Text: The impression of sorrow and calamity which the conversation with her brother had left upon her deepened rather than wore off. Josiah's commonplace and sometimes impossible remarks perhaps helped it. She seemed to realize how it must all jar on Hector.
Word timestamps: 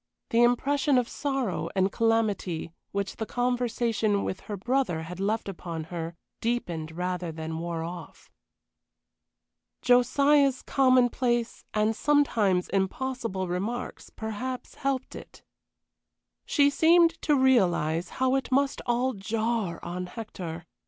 The 0.31 0.41
impression 0.41 0.97
of 0.97 1.07
sorrow 1.07 1.69
and 1.75 1.91
calamity 1.91 2.73
which 2.91 3.17
the 3.17 3.27
conversation 3.27 4.23
with 4.23 4.39
her 4.39 4.57
brother 4.57 5.03
had 5.03 5.19
left 5.19 5.47
upon 5.47 5.83
her 5.93 6.15
deepened 6.39 6.93
rather 6.97 7.31
than 7.31 7.59
wore 7.59 7.83
off. 7.83 8.31
Josiah's 9.83 10.63
commonplace 10.63 11.65
and 11.75 11.95
sometimes 11.95 12.67
impossible 12.69 13.47
remarks 13.47 14.09
perhaps 14.09 14.73
helped 14.73 15.15
it. 15.15 15.43
She 16.47 16.71
seemed 16.71 17.21
to 17.21 17.35
realize 17.35 18.09
how 18.17 18.33
it 18.33 18.51
must 18.51 18.81
all 18.87 19.13
jar 19.13 19.79
on 19.85 20.07
Hector. 20.07 20.65